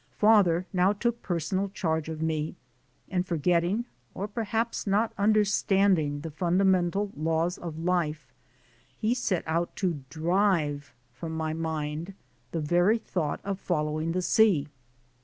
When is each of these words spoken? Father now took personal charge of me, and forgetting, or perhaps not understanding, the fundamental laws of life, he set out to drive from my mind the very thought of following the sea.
Father 0.17 0.65
now 0.73 0.93
took 0.93 1.21
personal 1.21 1.69
charge 1.69 2.09
of 2.09 2.23
me, 2.23 2.55
and 3.11 3.23
forgetting, 3.27 3.85
or 4.15 4.27
perhaps 4.27 4.87
not 4.87 5.13
understanding, 5.15 6.21
the 6.21 6.31
fundamental 6.31 7.11
laws 7.15 7.59
of 7.59 7.77
life, 7.77 8.33
he 8.97 9.13
set 9.13 9.43
out 9.45 9.75
to 9.75 10.01
drive 10.09 10.91
from 11.13 11.37
my 11.37 11.53
mind 11.53 12.15
the 12.51 12.61
very 12.61 12.97
thought 12.97 13.41
of 13.43 13.59
following 13.59 14.13
the 14.13 14.23
sea. 14.23 14.67